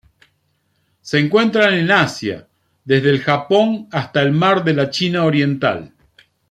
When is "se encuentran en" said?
1.01-1.91